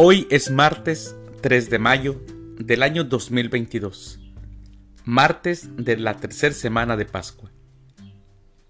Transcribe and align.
Hoy 0.00 0.28
es 0.30 0.52
martes 0.52 1.16
3 1.40 1.70
de 1.70 1.80
mayo 1.80 2.20
del 2.56 2.84
año 2.84 3.02
2022, 3.02 4.20
martes 5.04 5.70
de 5.76 5.96
la 5.96 6.18
tercera 6.18 6.54
semana 6.54 6.96
de 6.96 7.04
Pascua. 7.04 7.50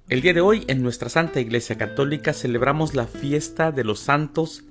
El 0.08 0.22
día 0.22 0.32
de 0.32 0.40
hoy 0.40 0.64
en 0.68 0.82
nuestra 0.82 1.10
Santa 1.10 1.40
Iglesia 1.40 1.76
Católica 1.76 2.32
celebramos 2.32 2.94
la 2.94 3.06
fiesta 3.06 3.72
de 3.72 3.84
los 3.84 3.98
santos 3.98 4.64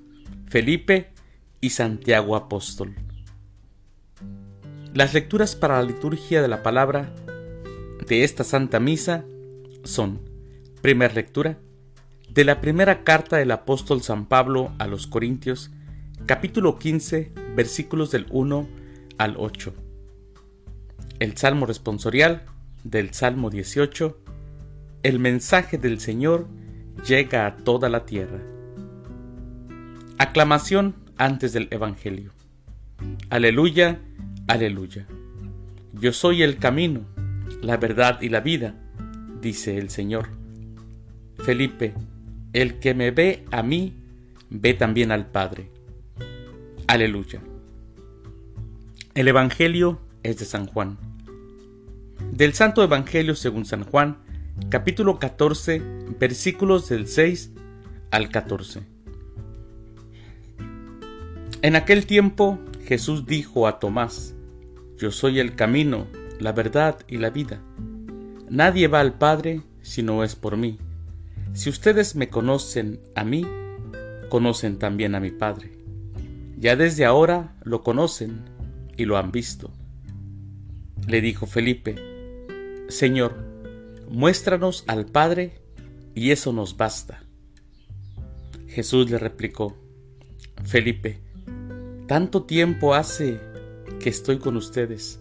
Felipe 0.47 1.13
y 1.61 1.69
Santiago 1.69 2.35
Apóstol. 2.35 2.95
Las 4.95 5.13
lecturas 5.13 5.55
para 5.55 5.77
la 5.77 5.83
liturgia 5.83 6.41
de 6.41 6.47
la 6.47 6.63
palabra 6.63 7.13
de 8.07 8.23
esta 8.23 8.43
Santa 8.43 8.79
Misa 8.79 9.25
son, 9.83 10.21
primera 10.81 11.13
lectura, 11.13 11.59
de 12.31 12.45
la 12.45 12.61
primera 12.61 13.03
carta 13.03 13.37
del 13.37 13.51
apóstol 13.51 14.01
San 14.01 14.25
Pablo 14.25 14.71
a 14.79 14.87
los 14.87 15.05
Corintios, 15.05 15.69
capítulo 16.25 16.77
15, 16.77 17.31
versículos 17.55 18.11
del 18.11 18.25
1 18.29 18.67
al 19.17 19.35
8. 19.37 19.73
El 21.19 21.37
Salmo 21.37 21.65
responsorial 21.65 22.43
del 22.83 23.13
Salmo 23.13 23.49
18. 23.49 24.17
El 25.03 25.19
mensaje 25.19 25.77
del 25.77 25.99
Señor 25.99 26.47
llega 27.07 27.45
a 27.45 27.57
toda 27.57 27.89
la 27.89 28.05
tierra. 28.05 28.41
Aclamación 30.17 30.95
antes 31.17 31.53
del 31.53 31.67
Evangelio. 31.71 32.31
Aleluya, 33.29 33.99
aleluya. 34.47 35.07
Yo 35.93 36.13
soy 36.13 36.43
el 36.43 36.57
camino, 36.57 37.01
la 37.61 37.77
verdad 37.77 38.21
y 38.21 38.29
la 38.29 38.41
vida, 38.41 38.75
dice 39.41 39.77
el 39.77 39.89
Señor. 39.89 40.29
Felipe, 41.37 41.93
el 42.53 42.79
que 42.79 42.93
me 42.93 43.11
ve 43.11 43.45
a 43.51 43.63
mí, 43.63 43.93
ve 44.49 44.73
también 44.73 45.11
al 45.11 45.27
Padre. 45.27 45.71
Aleluya. 46.87 47.41
El 49.13 49.27
Evangelio 49.27 49.99
es 50.23 50.39
de 50.39 50.45
San 50.45 50.67
Juan. 50.67 50.97
Del 52.31 52.53
Santo 52.53 52.81
Evangelio 52.81 53.35
según 53.35 53.65
San 53.65 53.83
Juan, 53.83 54.19
capítulo 54.69 55.19
14, 55.19 55.81
versículos 56.17 56.87
del 56.87 57.07
6 57.07 57.51
al 58.09 58.29
14. 58.29 58.83
En 61.61 61.75
aquel 61.75 62.05
tiempo 62.05 62.57
Jesús 62.85 63.25
dijo 63.25 63.67
a 63.67 63.79
Tomás, 63.79 64.33
Yo 64.97 65.11
soy 65.11 65.41
el 65.41 65.55
camino, 65.55 66.07
la 66.39 66.53
verdad 66.53 66.99
y 67.09 67.17
la 67.17 67.31
vida. 67.31 67.59
Nadie 68.49 68.87
va 68.87 69.01
al 69.01 69.17
Padre 69.17 69.61
si 69.81 70.03
no 70.03 70.23
es 70.23 70.37
por 70.37 70.55
mí. 70.55 70.77
Si 71.51 71.69
ustedes 71.69 72.15
me 72.15 72.29
conocen 72.29 73.01
a 73.13 73.25
mí, 73.25 73.45
conocen 74.29 74.79
también 74.79 75.15
a 75.15 75.19
mi 75.19 75.31
Padre. 75.31 75.76
Ya 76.59 76.75
desde 76.75 77.05
ahora 77.05 77.55
lo 77.63 77.83
conocen 77.83 78.41
y 78.97 79.05
lo 79.05 79.17
han 79.17 79.31
visto. 79.31 79.71
Le 81.07 81.21
dijo 81.21 81.45
Felipe, 81.45 81.95
Señor, 82.89 83.37
muéstranos 84.09 84.83
al 84.87 85.05
Padre 85.05 85.61
y 86.15 86.31
eso 86.31 86.53
nos 86.53 86.75
basta. 86.75 87.21
Jesús 88.67 89.09
le 89.11 89.19
replicó, 89.19 89.77
Felipe, 90.65 91.21
tanto 92.07 92.43
tiempo 92.43 92.95
hace 92.95 93.39
que 93.99 94.09
estoy 94.09 94.39
con 94.39 94.57
ustedes 94.57 95.19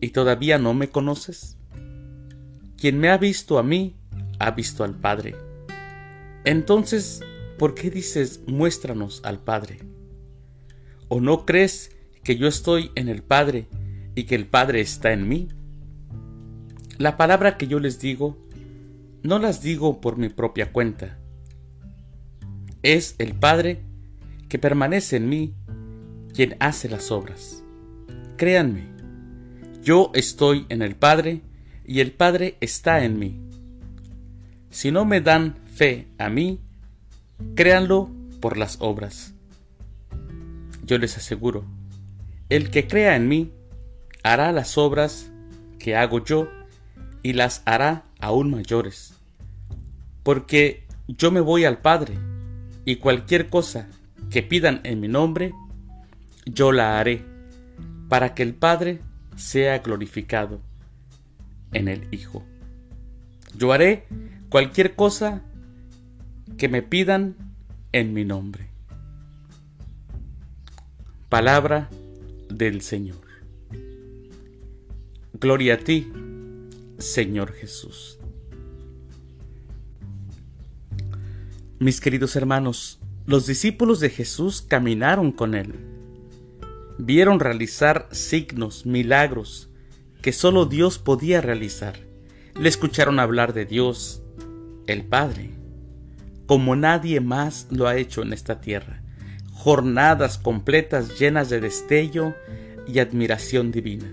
y 0.00 0.08
todavía 0.08 0.58
no 0.58 0.74
me 0.74 0.90
conoces. 0.90 1.56
Quien 2.76 2.98
me 2.98 3.10
ha 3.10 3.18
visto 3.18 3.58
a 3.58 3.62
mí, 3.62 3.94
ha 4.40 4.50
visto 4.50 4.82
al 4.82 4.96
Padre. 4.96 5.36
Entonces, 6.44 7.20
¿por 7.56 7.74
qué 7.74 7.90
dices 7.90 8.40
muéstranos 8.46 9.20
al 9.24 9.38
Padre? 9.38 9.78
¿O 11.12 11.20
no 11.20 11.44
crees 11.44 11.90
que 12.22 12.36
yo 12.36 12.46
estoy 12.46 12.92
en 12.94 13.08
el 13.08 13.24
Padre 13.24 13.66
y 14.14 14.24
que 14.24 14.36
el 14.36 14.46
Padre 14.46 14.80
está 14.80 15.12
en 15.12 15.28
mí? 15.28 15.48
La 16.98 17.16
palabra 17.16 17.56
que 17.56 17.66
yo 17.66 17.80
les 17.80 17.98
digo, 17.98 18.38
no 19.24 19.40
las 19.40 19.60
digo 19.60 20.00
por 20.00 20.18
mi 20.18 20.28
propia 20.28 20.70
cuenta. 20.70 21.18
Es 22.84 23.16
el 23.18 23.34
Padre 23.34 23.80
que 24.48 24.60
permanece 24.60 25.16
en 25.16 25.28
mí 25.28 25.52
quien 26.32 26.54
hace 26.60 26.88
las 26.88 27.10
obras. 27.10 27.64
Créanme, 28.36 28.84
yo 29.82 30.12
estoy 30.14 30.64
en 30.68 30.80
el 30.80 30.94
Padre 30.94 31.42
y 31.84 31.98
el 31.98 32.12
Padre 32.12 32.56
está 32.60 33.04
en 33.04 33.18
mí. 33.18 33.40
Si 34.70 34.92
no 34.92 35.04
me 35.04 35.20
dan 35.20 35.56
fe 35.74 36.06
a 36.18 36.28
mí, 36.28 36.60
créanlo 37.56 38.12
por 38.40 38.56
las 38.56 38.76
obras 38.80 39.34
yo 40.90 40.98
les 40.98 41.16
aseguro, 41.16 41.64
el 42.48 42.70
que 42.70 42.88
crea 42.88 43.14
en 43.14 43.28
mí 43.28 43.52
hará 44.24 44.50
las 44.50 44.76
obras 44.76 45.30
que 45.78 45.94
hago 45.94 46.24
yo 46.24 46.48
y 47.22 47.32
las 47.34 47.62
hará 47.64 48.06
aún 48.18 48.50
mayores, 48.50 49.14
porque 50.24 50.82
yo 51.06 51.30
me 51.30 51.38
voy 51.38 51.64
al 51.64 51.78
Padre, 51.78 52.18
y 52.84 52.96
cualquier 52.96 53.48
cosa 53.48 53.86
que 54.30 54.42
pidan 54.42 54.80
en 54.82 54.98
mi 54.98 55.06
nombre, 55.06 55.52
yo 56.44 56.72
la 56.72 56.98
haré, 56.98 57.24
para 58.08 58.34
que 58.34 58.42
el 58.42 58.56
Padre 58.56 58.98
sea 59.36 59.78
glorificado 59.78 60.60
en 61.72 61.86
el 61.86 62.12
Hijo. 62.12 62.42
Yo 63.56 63.72
haré 63.72 64.08
cualquier 64.48 64.96
cosa 64.96 65.42
que 66.58 66.68
me 66.68 66.82
pidan 66.82 67.36
en 67.92 68.12
mi 68.12 68.24
nombre. 68.24 68.69
Palabra 71.30 71.88
del 72.48 72.80
Señor. 72.80 73.20
Gloria 75.32 75.74
a 75.74 75.76
ti, 75.76 76.10
Señor 76.98 77.52
Jesús. 77.52 78.18
Mis 81.78 82.00
queridos 82.00 82.34
hermanos, 82.34 82.98
los 83.26 83.46
discípulos 83.46 84.00
de 84.00 84.10
Jesús 84.10 84.60
caminaron 84.60 85.30
con 85.30 85.54
Él. 85.54 85.76
Vieron 86.98 87.38
realizar 87.38 88.08
signos, 88.10 88.84
milagros, 88.84 89.70
que 90.22 90.32
solo 90.32 90.66
Dios 90.66 90.98
podía 90.98 91.40
realizar. 91.40 91.94
Le 92.58 92.68
escucharon 92.68 93.20
hablar 93.20 93.52
de 93.52 93.66
Dios, 93.66 94.20
el 94.88 95.04
Padre, 95.04 95.50
como 96.46 96.74
nadie 96.74 97.20
más 97.20 97.68
lo 97.70 97.86
ha 97.86 97.96
hecho 97.96 98.22
en 98.22 98.32
esta 98.32 98.60
tierra 98.60 99.04
jornadas 99.62 100.38
completas 100.38 101.18
llenas 101.18 101.50
de 101.50 101.60
destello 101.60 102.34
y 102.88 102.98
admiración 102.98 103.70
divina, 103.72 104.10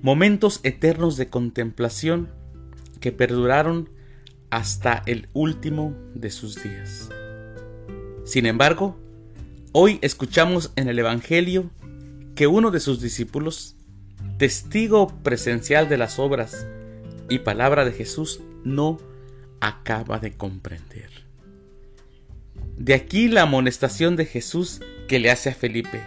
momentos 0.00 0.60
eternos 0.62 1.18
de 1.18 1.28
contemplación 1.28 2.30
que 2.98 3.12
perduraron 3.12 3.90
hasta 4.48 5.02
el 5.04 5.28
último 5.34 5.94
de 6.14 6.30
sus 6.30 6.62
días. 6.62 7.10
Sin 8.24 8.46
embargo, 8.46 8.96
hoy 9.72 9.98
escuchamos 10.00 10.72
en 10.76 10.88
el 10.88 10.98
Evangelio 10.98 11.70
que 12.34 12.46
uno 12.46 12.70
de 12.70 12.80
sus 12.80 13.02
discípulos, 13.02 13.76
testigo 14.38 15.08
presencial 15.22 15.90
de 15.90 15.98
las 15.98 16.18
obras 16.18 16.66
y 17.28 17.40
palabra 17.40 17.84
de 17.84 17.92
Jesús, 17.92 18.40
no 18.64 18.96
acaba 19.60 20.18
de 20.18 20.32
comprender. 20.32 21.27
De 22.78 22.94
aquí 22.94 23.26
la 23.26 23.42
amonestación 23.42 24.14
de 24.14 24.24
Jesús 24.24 24.80
que 25.08 25.18
le 25.18 25.32
hace 25.32 25.50
a 25.50 25.54
Felipe. 25.54 26.00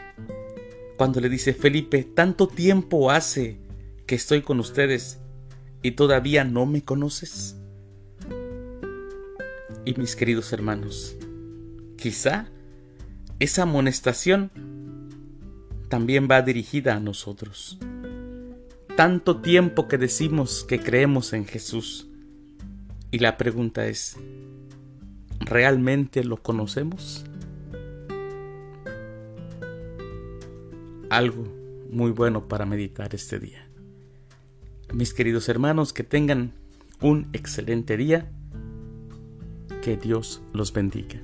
Cuando 0.97 1.19
le 1.19 1.27
dice, 1.27 1.53
Felipe, 1.53 2.03
tanto 2.03 2.47
tiempo 2.47 3.11
hace 3.11 3.59
que 4.05 4.15
estoy 4.15 4.41
con 4.41 4.59
ustedes 4.61 5.19
y 5.83 5.91
todavía 5.91 6.45
no 6.45 6.65
me 6.65 6.83
conoces. 6.83 7.57
Y 9.83 9.95
mis 9.95 10.15
queridos 10.15 10.53
hermanos, 10.53 11.17
quizá 11.97 12.47
esa 13.39 13.63
amonestación 13.63 14.49
también 15.89 16.29
va 16.31 16.41
dirigida 16.41 16.95
a 16.95 16.99
nosotros. 17.01 17.79
Tanto 18.95 19.41
tiempo 19.41 19.89
que 19.89 19.97
decimos 19.97 20.63
que 20.63 20.79
creemos 20.79 21.33
en 21.33 21.45
Jesús. 21.45 22.07
Y 23.09 23.19
la 23.19 23.37
pregunta 23.37 23.87
es, 23.87 24.15
¿Realmente 25.51 26.23
lo 26.23 26.37
conocemos? 26.37 27.25
Algo 31.09 31.43
muy 31.89 32.11
bueno 32.11 32.47
para 32.47 32.65
meditar 32.65 33.13
este 33.13 33.37
día. 33.37 33.67
Mis 34.93 35.13
queridos 35.13 35.49
hermanos, 35.49 35.91
que 35.91 36.05
tengan 36.05 36.53
un 37.01 37.27
excelente 37.33 37.97
día. 37.97 38.31
Que 39.81 39.97
Dios 39.97 40.41
los 40.53 40.71
bendiga. 40.71 41.21